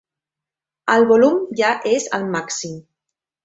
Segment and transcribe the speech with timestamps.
[0.93, 2.77] El volum ja és al màxim.